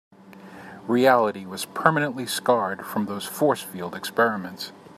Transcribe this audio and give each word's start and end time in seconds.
Reality 0.87 1.45
was 1.45 1.65
permanently 1.65 2.25
scarred 2.25 2.87
from 2.87 3.05
those 3.05 3.27
force 3.27 3.61
field 3.61 3.93
experiments. 3.93 4.71